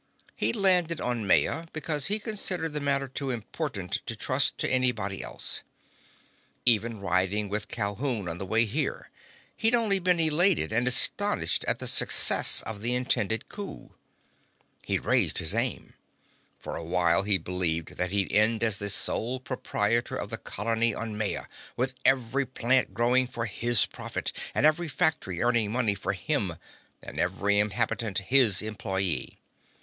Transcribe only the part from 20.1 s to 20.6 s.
of the